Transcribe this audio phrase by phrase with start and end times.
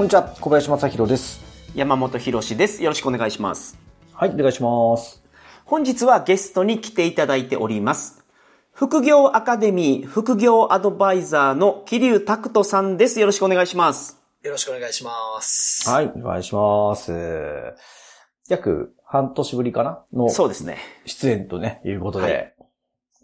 [0.00, 1.42] こんにちは、小林正宏です。
[1.74, 2.82] 山本博史です。
[2.82, 3.78] よろしくお願いします。
[4.14, 5.22] はい、お願いします。
[5.66, 8.24] 本日はゲストに来ていただいております。
[8.72, 13.20] 副業アカデミー副業アドバイザーの桐生拓人さんです。
[13.20, 14.18] よろしくお願いします。
[14.42, 15.10] よろしくお願いしま
[15.42, 15.86] す。
[15.90, 17.12] はい、お願いします。
[18.48, 20.02] 約半年ぶりかな？
[20.14, 20.78] のそうですね。
[21.04, 22.54] 出演とね、いうことで、はい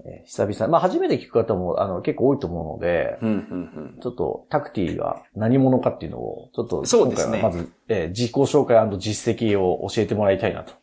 [0.04, 10.74] えー久々、まあ初めて聞く方もあの結構多いと思うので、うん、うん、ちょっとタクティが何者かっていうのを、ちょっと今回はまず、えー自己紹介実績を教えてもらいたいなと。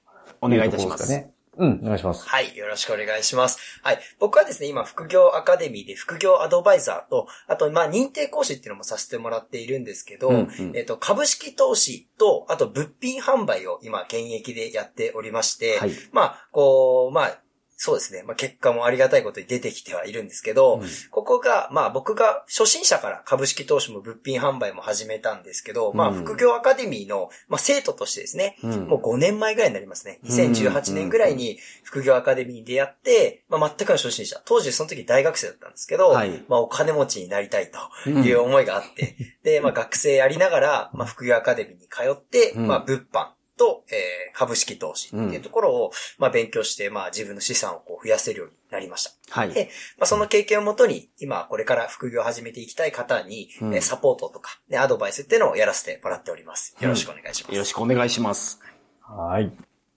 [0.41, 2.27] お願いいたしますうん、お願いします。
[2.27, 2.55] はい。
[2.57, 3.79] よろしくお願いします。
[3.83, 3.99] はい。
[4.19, 17.39] 僕はですね、今、副業アカデミーで副業アドバイザーと、あと、まあ、認定講師っていうのもさせてもらっているんですけど、うんうんえっ、と、株式投資と、あと、物品販売を今、現役でやっておりまして、はいまあ、こう、まあ、
[17.85, 18.23] そうですね。
[18.23, 20.87] まあ、結果もありがたいことに出てきてはいるんですけど、うん。
[21.11, 28.87] ここが、まあ僕が初心者から株式投資も物品販売も始めたんですけど、まあうん副業アカデミーの、まあ生徒としてですね、うん。
[28.87, 30.21] もう5年前ぐらいになりますね。
[30.23, 34.41] 2018年ぐらいに副業アカデミーに出会って、まあ全くの初心者。
[34.45, 36.41] 当時その時大学生だったんですけど、はい。
[36.47, 42.67] まあお金持ちになりたいという思いがあって、で、まあ学生やりながら、まあ副業アカデミーに通って、うん。
[42.67, 49.39] まあ物販と、えー株式投資っていうところを、まあ勉強して、まあ自分の資産をこう増やせるようになりました。
[49.39, 49.53] はい。
[49.53, 56.75] でまあ、その経験をもとに、今これから副業を始めていきたい方に、うんえーサポートとか、ね、アドバイスっていうのをやらせてもらっております。
[56.79, 57.53] よろしくお願いします。
[57.53, 58.59] よろしくお願いします。
[59.01, 59.51] はい。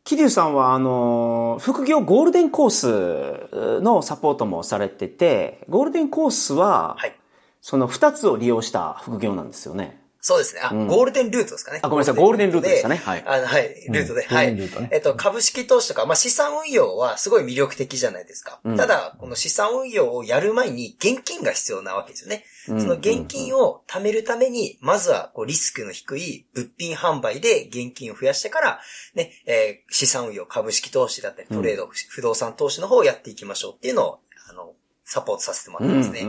[0.04, 7.16] 桐生さんは、あの、副業ゴールデンコースのサポートもされてて、ゴールデンコースは、はい。
[7.60, 10.00] その二つを利用した副業なんですよね。
[10.26, 10.60] そうですね。
[10.60, 11.78] あ、うんゴールデンルートですかね。
[11.82, 13.86] あごめんなさいゴールデンルートでしたねはいあの、はい。
[13.88, 14.58] ルートで、うんはい。
[14.90, 18.58] えっと、株式投資とか、まあ、資産運用はすごい魅力的じゃないですか。
[18.64, 22.44] うんただ、この資産運用をやる前に現金が必要なわけですよね。
[22.68, 28.80] うんその現金を貯めるために、まずはこうリスクの低い物品販売で現金を増やしてから、
[29.14, 34.18] ね、えー資産運用、株式投資だったり、トレード、不動産投資の方をやっていきましょうっていうのを、
[34.50, 34.72] あの、
[35.04, 36.22] サポートさせてもらってますね。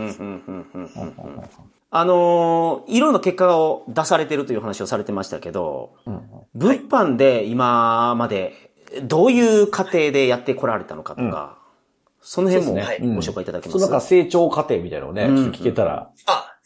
[1.92, 5.94] うんうんうんうんうんうんあのーいろんな結果を出されてるという話をされてましたけど、
[6.54, 8.72] 物販で今まで
[9.04, 11.58] どういう過程でやってこられたのかとか、
[12.20, 12.74] その辺も
[13.14, 16.58] ご紹介いただけそう、ますなんか成長過程みたいなのをね、聞けたらあ、あ、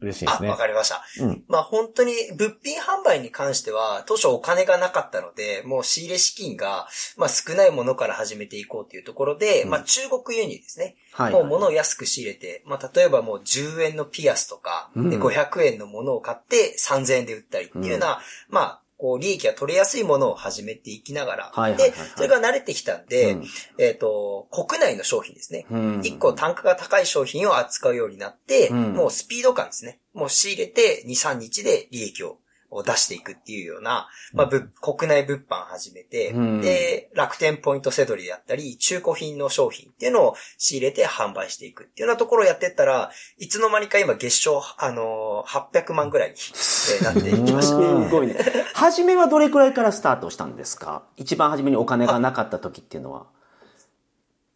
[0.00, 0.48] 嬉しいですね。
[0.48, 0.56] わ。
[0.56, 1.02] かりました。
[1.22, 1.44] うん。
[1.48, 9.70] まあ本当に物品販売に関しては、当初お金がなかったので、もう仕入れ資金が、まあ少ないものから始めていこうというところで、うん。
[9.70, 10.96] まあ中国輸入ですね。
[11.18, 11.32] はい。
[11.32, 15.10] もう物を安く仕入れて、まあ例えばもう10円のピアスとか、うん。
[15.10, 21.98] で500円のものを買って3000円で売ったりっていうような、まあ、こう、利益が取れやすいものを始めていきながら、はいはいはいはい。
[21.98, 23.44] で、それが慣れてきたんで、うん。
[23.78, 25.66] えっ、と、国内の商品ですね。
[25.70, 26.00] うん。
[26.04, 28.92] 一個単価が高い商品を扱うようになって、うん。
[28.94, 30.00] もうスピード感ですね。
[30.14, 32.38] もう仕入れて2、3日で利益を
[32.70, 47.76] を出していくっていうような、まあ、ぶ国内物販始めて、うんで、楽天ポイントセドリであったり、中古品の商品っていうのを仕入れて販売していくっていうようなところをやってったら、いつの間にか今月賞、あのー800万ぐらいに、えーなっていきました。
[47.78, 48.36] すごいね。
[48.74, 51.04] 初めはどれくらいからスタートしたんですか？
[51.16, 53.26] 一番初めにお金がなかった時っていうのは。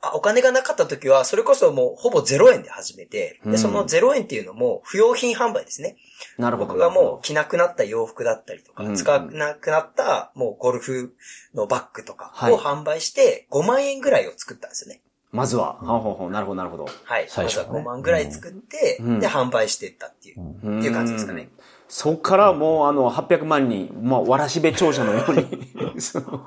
[0.02, 5.96] あお金がなかった時は、それこそもうほぼ0円で始めて、うんで、その0円っていうのも不用品販売ですね。
[6.38, 6.68] なるほど。
[6.70, 11.14] 僕がもう着なくなった洋服だったりとか、うん使わなくなったもうゴルフ
[11.54, 15.00] のバッグとかはいを販売して5万円ぐらいを作ったんですよね。
[15.30, 15.74] まずは。
[15.74, 16.88] ほうほうほうなるほど、なるほど。
[17.04, 17.26] はい。
[17.28, 21.48] 最初はねまずは5万ぐらい作って、うんで、販売していったっていう、うんっていう感じですかね。
[21.88, 26.46] そっからもうあの800万に、まあ、わらしべ長者のように その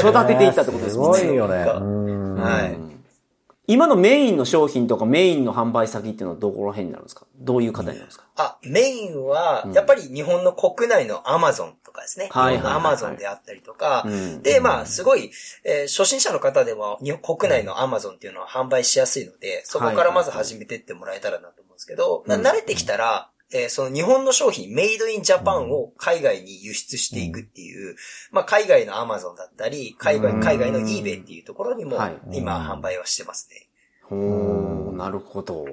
[0.00, 1.18] 育てていったってことですもんね。
[1.18, 1.66] すごいよね。
[2.42, 2.72] はい。
[2.72, 2.94] うん
[3.70, 7.26] 今のメインの商品とかメインの販売先っていうのはどこら辺になるんですか？
[7.36, 8.24] どういう方になるんですか？
[8.36, 12.30] あ、メインは、やっぱり日本の国内のアマゾンとかですね。
[12.32, 14.42] はいアマゾンであったりとか、うん。
[14.42, 15.32] で、まあ、すごい、
[15.66, 22.42] えー初心者の方でも、日本国内のアマゾンっていうのは販売しやすいので、そこからまず始めてってもらえたらなと思うんですけど、うん。
[22.42, 27.96] な慣れてきたら、えーその日本の商品、メイドインジャパンを海外に輸出していくっていう、
[28.30, 30.40] まあ、海外のアマゾンだったり、海外、うん。
[30.40, 33.68] 海外の eBay っていうところにもはい、今販売はしてますね。
[34.02, 35.64] ほー、なるほど。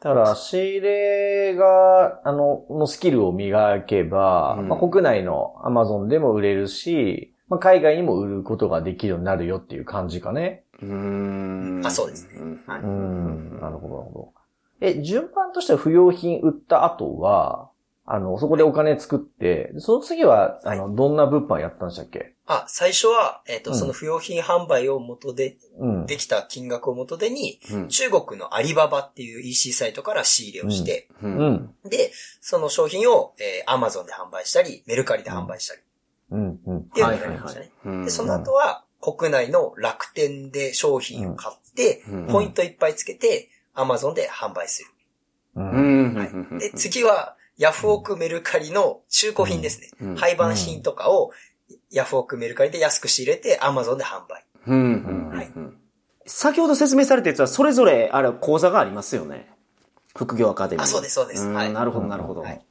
[0.00, 4.68] だから、仕入れが、あの、のスキルを磨けば、うん。
[4.68, 10.64] まあ、国内のアマゾンでも売れるし、まあ、海外にも売ることができるようになるよっていう感じかね。
[10.82, 11.82] うーん。
[11.84, 12.40] あそうですね。
[12.40, 12.80] んはい。
[12.80, 14.43] うん、なるほど、なるほど。
[14.84, 17.70] え、順番としては不要品売った後は、
[18.06, 22.34] あの、そこでお金作って、その次は、あの、どんな物販やったんでしたっけ？
[22.46, 23.76] あ、最初は、えっ、と、うん。
[23.78, 26.06] その不用品販売を元で、うん。
[26.06, 27.88] できた金額を元手に、うん。
[27.88, 31.28] 中国のアリババっていう EC サイトから仕入れをして、う。
[31.28, 31.52] うん。
[31.52, 31.74] ん。
[31.88, 35.80] で、その商品を、えー、Amazon で販売したり、メルカリで販売したり。
[35.80, 35.82] っ
[36.30, 37.70] ていうのをやりましたね。
[37.86, 38.04] うん。
[38.04, 42.26] で、その後は、国内の楽天で商品を買って、うん。
[42.26, 44.90] ポイントいっぱいつけて、Amazon で販売する。
[45.56, 45.60] う。
[45.60, 46.14] うんん。
[46.14, 46.58] はい。
[46.58, 49.90] で、次は、ヤフオクメルカリの中古品ですね。
[50.00, 51.32] うん廃盤品とかを、
[51.90, 54.44] ヤフオクメルカリで安く仕入れて、Amazon で販売。
[54.66, 55.78] うんうんはいうん
[56.26, 59.46] 先ほど説明されたやつは、それぞれ、あれ、講座がありますよね。
[60.16, 60.82] 副業アカデミー。
[60.82, 62.40] あそうですそうですんはいなるほど、なるほど。
[62.40, 62.64] はい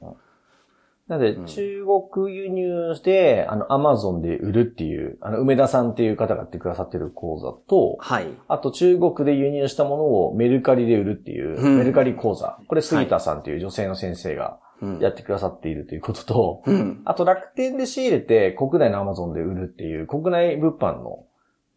[1.08, 8.28] なので、中国輸入で、あの、アマゾンで売るっていう、あの、梅田さんっていう方がやってくださってる講座と、はい。
[8.48, 12.58] あと中国で輸入したものをメルカリで売るっていう、うんメルカリ講座。
[12.68, 17.02] これ杉田さんっていう女性の先生がうんやってくださっているということと、うん。
[17.04, 21.26] あと楽天で仕入れて国内のアマゾンで売るっていう国内物販の、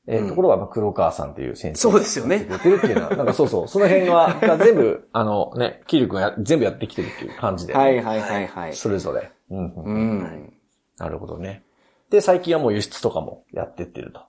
[0.08, 8.74] えーうんところはまあ黒川さんっていう先生そうですよねやってるっていうのは、 なんかそうそう、その辺は、が全部、あのね、キリ君がや全部やってきてるっていう感じで、はいはいはいはい。
[8.74, 9.32] それぞれ。
[9.50, 10.54] うんうん。
[10.98, 11.64] なるほどね。
[12.10, 14.22] で、最近はもう輸出とかもやってってると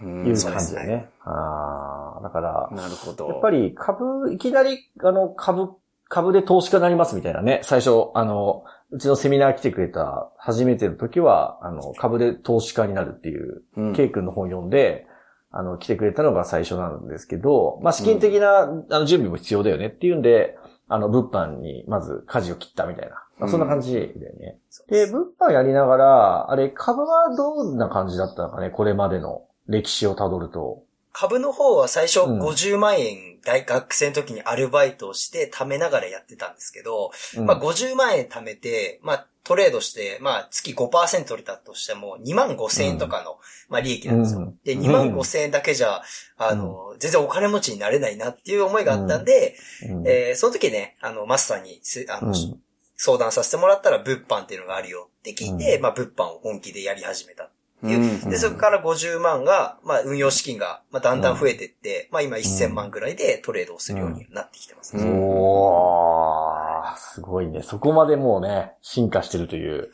[0.00, 1.08] うんいう感じだね。
[1.22, 3.28] ああ、だから、なるほど。
[3.28, 5.70] やっぱり株、いきなり、あの、株、
[6.08, 7.60] 株で投資家になりますみたいなね。
[7.62, 8.64] 最初、あの、
[8.94, 15.06] うちのセミナー来てくれた初めての時は、あの、株で投資家になるっていう、うん、ケイ君の本読んで、
[15.50, 18.66] あの、来てくれたのが最初なんですけど、まあ、資金的な、あ
[19.00, 20.56] の、準備も必要だよねっていうんで、
[20.86, 23.16] あの、物販にまず舵を切ったみたいな。
[23.38, 24.58] まあ、そんな感じだよね。
[24.88, 30.83] で、物販やりながら、あれ、株はどんな感じだったのかねこれまでの歴史をたどると。
[31.14, 32.42] 株の方は最初うん。
[32.42, 37.46] 50万円大学生の時にアルバイトをして貯めながらやってたんですけど、うん。
[37.46, 43.38] まあ50万円貯めて、まあトレードして、まあ月5%取れたとしても2万5千円とかの、
[43.68, 44.40] まあ利益なんですよ。
[44.40, 44.58] うん。
[44.64, 46.02] で、2万5千円だけじゃ、
[46.36, 49.56] あの、全然お金持ちになれないなっていう思いがあったんで、
[49.88, 50.08] うん。
[50.08, 52.60] えーその時ね、あの、マスターにす、あの、うん。
[52.96, 55.82] 相談させてもらったら物販っていうのがあるよって聞いて、うん。
[55.82, 57.50] まあ物販を本気でやり始めた。
[57.84, 65.02] うんで、そこから50万が、まあ運用資金が、まあだんだん増えてって、まあ今1000万ぐらいでトレードをするようになってきてますね。
[65.02, 67.62] うんおー、すごいね。
[67.62, 69.90] そこまでもうね、進化してるという。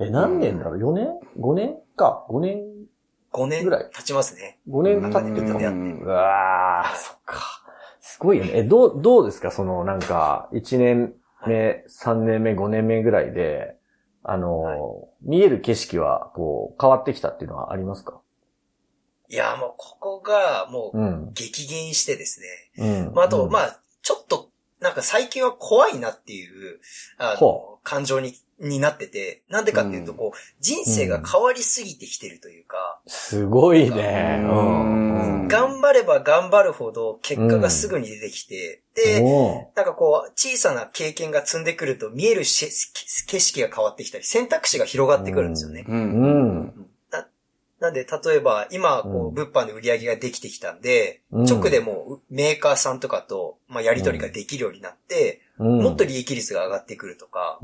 [0.00, 1.08] え、何年だろう ?4 年
[1.40, 1.76] ?5 年？
[1.96, 2.62] か ?5 年
[3.32, 4.58] ？5年ぐらい経ちますね。
[4.70, 5.66] ?5 年経ってうんたね。
[6.02, 7.42] うわー、そっか。
[8.00, 8.52] すごいよね。
[8.54, 9.50] え、どう、どうですか？
[9.50, 11.14] その、なんか、1年
[11.46, 13.74] 目、3年目、5年目ぐらいで、
[14.30, 14.78] あの、はい
[15.20, 18.20] 見える景色は、こう、変わってきたっていうのはありますか？
[19.28, 21.32] いや、もうここがもううん。
[21.34, 22.40] 激減してです
[22.78, 23.06] ね。
[23.08, 23.14] うん。
[23.14, 24.48] まあ、あと、うんまあ、ちょっと、
[24.80, 26.80] なんか最近は怖いなっていう、
[27.18, 30.18] あほの、感情に、になってて、なんでかっていうと、うん。
[30.18, 34.42] こう、人生が変わりすぎてきてるというか、すごいね。
[35.48, 39.22] 頑張れば頑張るほど結果がすぐに出てきて、で、
[39.74, 42.68] なんかこう、小さな経験が積んでくると見えるし
[43.26, 45.84] 景色が変わってきたり、選択肢が広がってくるんですよね。
[47.80, 51.44] なんで、例えば、今、こう物販で売り上げができてきたんで、うん。
[51.44, 55.82] 直でもうメーカーさんとかと、まあ、やり取りができるようになって、うん。
[55.82, 57.60] もっと利益率が上がってくるとか、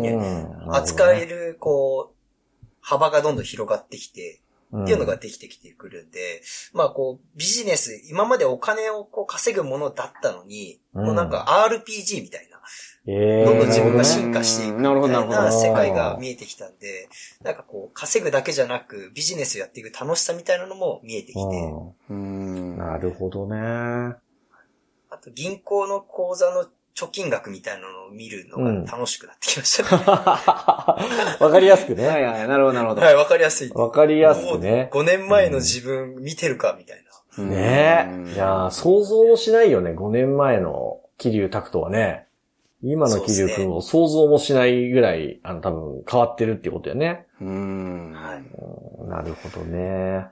[0.00, 0.74] うーん。
[0.74, 4.40] 扱える、こう、幅がどんどん広がってきて、
[4.74, 6.42] っっていうのができてきてくるんで、
[6.74, 11.06] まあこう、ビジネス、今までお金をこう稼ぐものだったのに、うん。
[11.06, 12.60] もうなんか RPG みたいな、
[13.06, 13.44] えー。
[13.46, 17.08] どんどん自分が進化していくみたいな世界が見えてきたんで、
[17.42, 22.76] なんかこう、稼ぐだけじゃなく、ビジネスをやっていく楽しさみたいなのも見えてきて、ううんん。
[22.76, 24.16] なるほどね。
[25.10, 26.66] あと銀行の口座の
[26.98, 30.02] 貯金額みたいなのを見るのうんが楽しくなってきましたね。
[31.38, 32.06] わかりやすくね。
[32.06, 33.02] はいはい、なるほどなるほど。
[33.02, 33.70] はい、わかりやすい。
[33.70, 34.90] わかりやすくね。
[34.92, 36.96] 5年前の自分見てるかみたい
[37.36, 37.44] な。
[37.44, 38.34] ねえ。
[38.34, 39.92] いやー想像もしないよね。
[39.92, 42.26] 5年前の桐生拓人はね。
[42.82, 47.26] 今の桐生君を想像もしないぐらい、あの、多分変わってるっていうことだよね。
[47.40, 48.12] うん。
[48.12, 49.08] はい。
[49.08, 50.26] なるほどね。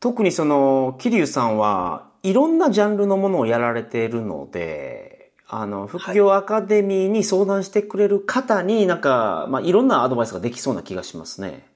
[0.00, 5.15] 特にその、桐生さんはいろんなジャンルのものをやられているので、
[5.48, 11.68] あの、副業アカデミーに相談してくれる方になんか、まあ、いろんなアドバイスができそうな気がしますね。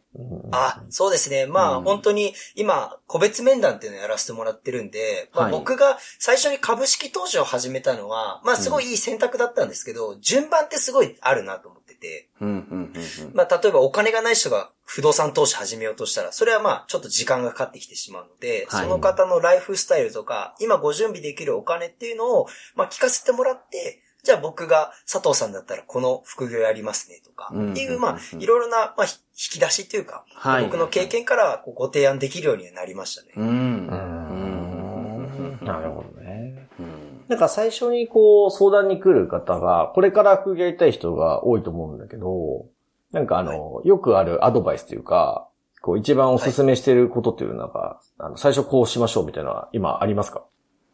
[0.50, 1.46] あ、そうですね。
[1.46, 1.84] まあ、うん。
[1.84, 5.52] 本当に今、個別面談っていうのをやらせてもらってるんで、まあ、はい。
[5.52, 12.92] 僕が最初に株式投資を始めたのは、まあすごいいい選択だったんですけど、順番ってすごいあるなと思ってて、うん、うん、うん
[13.26, 13.34] うん。
[13.34, 18.84] まあ例えばお金がない人が不動産投資始めようとしたら、それはまあちょっと時間がかかってきてしまうので、はい。
[18.84, 29.18] その方のライフスタイルとか、今ご準備できるお金っていうのを、まあ聞かせてもらって、じゃあ僕が佐藤さんだったらこの副業やりますねとか、うんっていう、まあうんいろいろな、まあひ
[29.54, 33.32] 引き出しっていうか、はい僕の経験からこうご提案できるようにはなりましたね。
[33.36, 33.46] うん。
[33.46, 36.68] うんなるほどね。
[36.78, 37.24] うん。
[37.28, 42.66] なんか最初にこう相談に来る方が、これから副業やりたい人が多いと思うんだけど、
[43.12, 45.48] なんかあの、よくあるアドバイスというか、
[45.80, 50.44] こう一番おすすめしてることっていうのはなんか、あの最初こうしましょうみたいなのは今ありますか？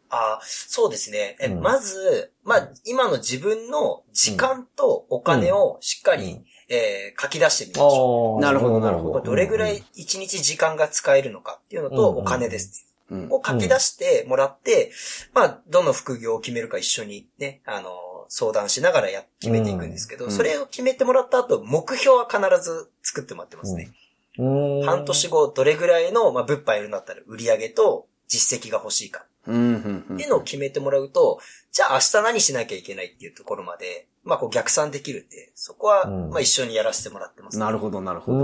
[0.09, 1.37] あそうですね。
[1.41, 6.45] え、うんまず、まあ、今の自分の時間とお金をしっかり、うん。
[6.69, 8.41] えー書き出してみましょう。
[8.41, 13.35] なるほどなるほこれどれぐらい一日時間が使えるのかっていうのと、うんお金ですう。
[13.35, 14.91] を書き出してもらって、
[15.33, 17.89] まあ、どの副業を決めるか一緒にね、あの、
[18.27, 23.91] 相談しながらや、決めていくんですけど、うんそれを決めてもらった後、目標は必ず作ってもらってますね。
[24.37, 24.85] うん。
[24.85, 31.39] 半年後、どれぐらいの、まあ、物販やるんだったら売り上げと実績が欲しいかっていうのを決めてもらうと、
[31.71, 38.37] じゃあ明日何しなきゃいけないっていうところまで、まあこう逆算できるんで、そこは、うんまあ一緒にやらせてもらってます、なるほど、なるほど。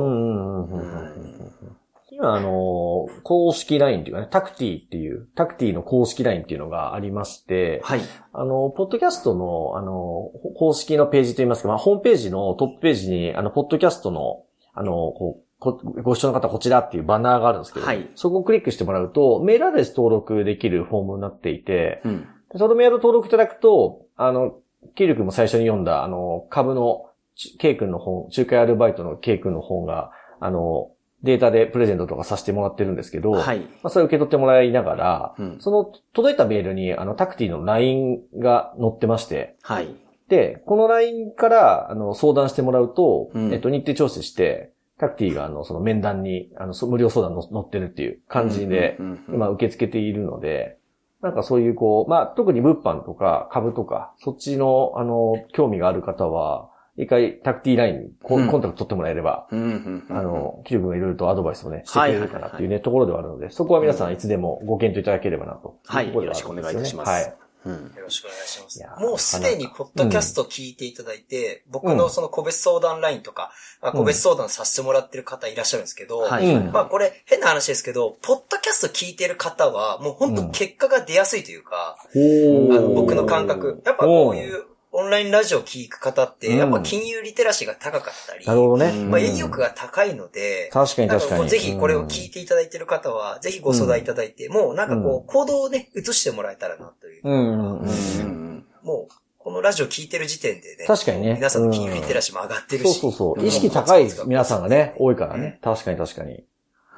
[2.16, 8.02] 今あの、公式 LINE っていうかね、タクティっていう、タクティの公式 LINE っていうのがありまして、はい。
[8.34, 14.44] あの、ポッドキャストの、あの、ほ公式のページといいますか、まあ、ホームページのトップページに、あの、ポッドキャストの、
[14.76, 22.28] あの、こう、こご視聴の方こちらっていうバナーがあるんですけど、はいそこをクリックしてもらうと、メールアドレス登録できるフォームになっていて、うん。
[22.52, 24.58] でそのメールを登録いただくと、あの、
[24.96, 30.92] キール君も最初に読んだ、あの、株の、ちケイ君の本、仲介アルバイトのケイ君の本が、あの、
[31.24, 33.60] データでプレゼントとかさせてもらってるんですけど、はい。
[33.60, 39.96] まあ、それを受け取ってもらいながら、うんその届いたメールに、あの、タクティの LINE が載ってまして、はい。
[40.28, 48.98] で、この LINE から、あの、相談してもらうと、うんえっと、日程調整して、タクティが、あの、その面談に、あの、そ無料相談の載ってるっていう感じで、
[49.30, 50.78] 今受け付けているので、
[51.22, 58.48] なんかそういうこう、まあ、特に物販とか株とか、そっちの、あの、興味がある方は、一回タクティ LINE にコうん。
[58.48, 65.80] コンタクト取ってもらえれば、あの、キル君がいろいろとアドバイスをね、してくれるかなっていうね、ところではあるので、そこは皆さんいつでもご検討いただければなと。
[65.86, 66.14] はい。
[66.14, 67.10] よろしくお願いいたします。
[67.10, 67.36] はい。
[67.66, 67.94] うん。
[67.96, 69.02] よろしくお願いします。
[69.02, 73.52] もうすでにポッドキャスト聞いていただいて、僕のその個別相談ラインとか、
[73.82, 76.54] まあ個別相談させてもらってる方いらっしゃるんですけど、はい。
[76.54, 76.72] うん。
[76.72, 83.82] まあこれ変な話ですけど、ポッドキャスト聞いてる方は、もう本当結果が出やすいというか、あの僕の感覚。
[83.86, 84.66] やっぱこういう
[84.96, 88.92] オンラインラジオ聞く方って、うんやっぱ金融リテラシーが高かったり、なるほどね。
[88.96, 91.50] うんまあ意欲が高いので、確かに確かに。
[91.50, 97.22] ぜひこれを聞いていただいてる方は、ぜひご相談いただいて、もうなんかこう、行動をね、移してもらえたらなという。
[97.24, 100.86] うんもう、このラジオ聞いてる時点でね。
[100.86, 103.00] 確かにね皆さんの金融リテラシーも上がってるそうし。
[103.00, 103.42] そうそう。
[103.42, 105.60] うん意識高い皆さんがね、多いからね。
[105.64, 106.44] 確かに確かに。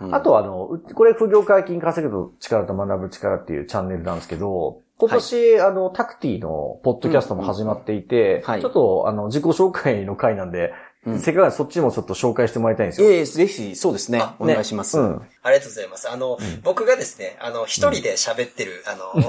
[0.02, 8.62] うんあとはあの、うこれ、副業解禁稼ぐと力と学ぶ力っていうチャンネルなんですけど、今年、あの、タクティのポッドキャストも始まっていて、はい。
[8.62, 10.72] ちょっと、あの、自己紹介の回なんで、
[11.06, 13.10] うんせっかくそっちもちょっと紹介してもらいたいんですよ。
[13.10, 14.36] ええ、ぜひ、そうですねあ。
[14.40, 14.98] お願いします。
[14.98, 15.22] うん。
[15.44, 16.10] ありがとうございます。
[16.10, 19.20] あの、僕がですね、あの、一人で喋ってる、あの、ポ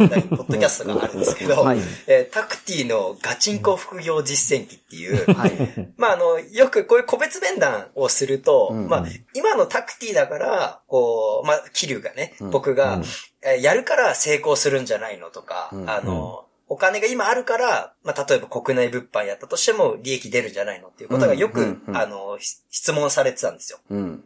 [0.45, 5.53] ッドキャストがあるんですけど、はいえータクティのガチンコ副業実践記っていう、はい。
[5.97, 9.05] まあ、あの、よくこういう個別面談をすると、うんまあ、
[9.35, 13.05] 今のタクティだから、こう、まあ、キリュウがね、うん僕が、うん
[13.43, 21.83] えーやるから成功するんじゃないのとか、うんあの、お金が今あるから、まあ、例えば国内物販やったとしても利益出るんじゃないのっていうことがよく、うんうん。
[21.89, 23.79] うんあの、ひ質問されてたんですよ。
[23.89, 24.23] うん。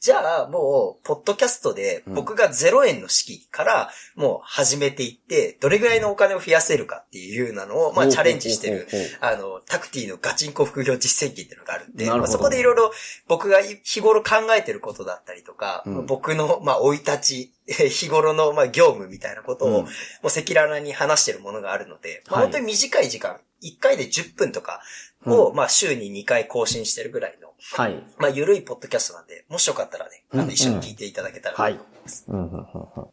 [0.00, 8.88] じゃあ、もう、ポッドキャストで、僕が0円の式から、もう始めていって、どれぐらいのお金を増やせるかっていうようなのを、まあ、チャレンジしてる、
[9.20, 12.90] あの、タクティのガチンコ副業実践記っていうのがあるんで、まあ、そこでいろいろ
[13.28, 16.06] 僕が日頃考えてることだったりとか、うん。
[16.06, 19.74] 僕の、まあ、生い立ち、え ー日頃の、まあ、業務みたいなことを、うん。
[19.74, 22.46] もう赤裸々に話してるものがあるので、まあ、はい。
[22.46, 23.19] 本当に短い時間、
[23.62, 24.80] 1回で10分とか
[25.26, 28.02] を、まあ、週に2回更新してるぐらいの、はい。
[28.18, 32.24] まあ、ゆるいポッドキャストなんで、もしよかったらね、あうんの、一緒に聞いていただけたらと思います。
[32.28, 32.66] うんうん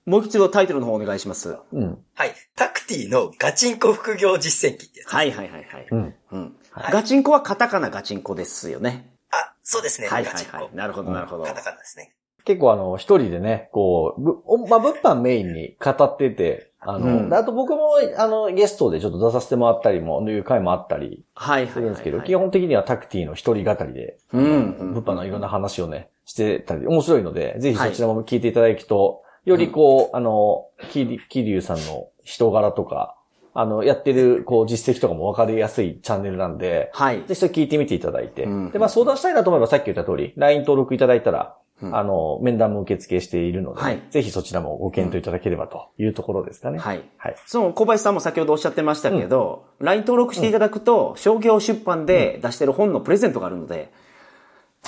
[0.05, 1.57] もう一度タイトルの方お願いします。
[1.71, 2.33] うんうんはい。
[2.55, 5.13] タクティのガチンコ副業実践記ってやつ。
[5.13, 5.87] はいはいはいはい。
[5.91, 6.55] うんうん。
[6.71, 9.13] はいガチンコはカタカナガチンコですよね。
[9.31, 10.07] あ、そうですね。
[10.07, 10.25] はい。
[10.25, 10.69] はいはい。
[10.73, 11.43] なるほどなるほど。
[11.43, 12.13] カタカナですね。
[12.45, 17.29] 結構あの、一人でね、こう、ぶおまあ、物販メインに語ってて、あの、うん。
[17.29, 21.67] であと僕も、あの、ゲストでちょっと出させてもらったりも、いう回もあったりはい。
[21.67, 24.43] するんですけど、基本的にはタクティの一人語りで、うん
[24.79, 33.15] うん物販のいろんな話をね、してたり、面白いので、ぜひそちらも聞いていただくと、よりこう、あの、キリ、キリュウさんの人柄とか、
[33.53, 37.17] あの、やってる、こう、実績とかも分かりやすいチャンネルなんで、はい。
[37.21, 38.71] ぜひそれ聞いてみていただいて、うん。
[38.71, 46.79] で、まあ相談したいなと思えばさっき言った通り、LINE 登録いただいたら、あの、面談も受付しているので、はいぜひそちらもご検討いただければというところですかね。
[46.79, 47.03] はい。
[47.17, 47.35] はい。
[47.45, 53.91] その小林さんも先ほどおっしゃってましたけど、LINE 登録していただくと、商業出版で出してる本のプレゼントがあるので、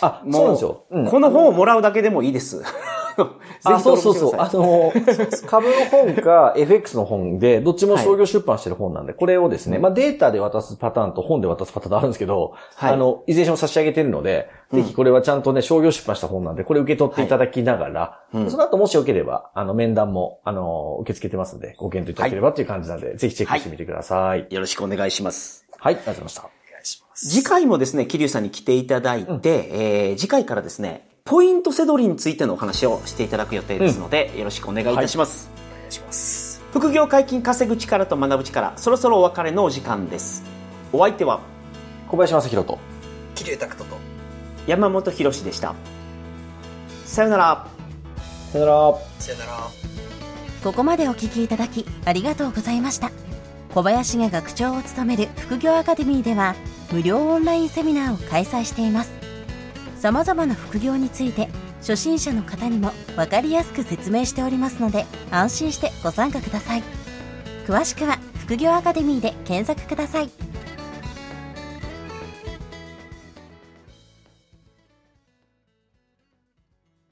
[0.01, 0.85] あ、そうなんですよ。
[0.89, 2.63] うんこの本をもらうだけでもいいです。
[3.63, 4.35] あ、そうそうそう。
[4.37, 4.91] あぜの、
[5.47, 24.47] 株の本か FX の本で、どっちも商業出版してる本なんで、これをですね、まあデータで渡すパターンと本で渡すパターンあるんですけど、はいあの、いずれにしても差し上げてるので、ぜひこれはちゃんとね、商業出版した本なんで、これ受け取っていただきながら、その後もしよければ、あの、面談も、あの、受け付けてますので、ご検討いただければっていう感じなんで、ぜひチェックしてみてください。
[24.49, 25.65] ひよろしくお願いします。
[25.77, 26.41] はい、ありがとうございました。
[26.41, 27.29] お願いします。
[27.29, 35.51] 次回もですね、桐生さんに来ていただいて、えー次回からですね、ポイントセドリについてのお話をしていただく予定ですので、よろしくお願いいたします。
[35.75, 36.63] お願いします。
[36.73, 40.43] 副業解禁稼ぐ力と学ぶ力、そろそろお別れのお時間です。
[40.91, 41.41] お相手は
[42.07, 42.79] 小林正宏と、
[43.35, 43.97] 桐生拓人と、
[44.65, 45.75] 山本博史でした。
[47.05, 47.67] さよなら。
[48.51, 48.99] さよなら。
[49.19, 49.51] さよなら。
[50.63, 53.11] ここまでお聞きいただきありがとうございました
[53.73, 56.55] 小林が学長を務める副業アカデミーでは
[56.91, 59.18] 無料オンラインセミナーを開催しています
[59.99, 66.83] さまざまな副業について初心者の方にも分かりやすく説明しておりますので安心してご参加ください。
[67.67, 70.48] 詳しくは副業アカデミーで検索ください。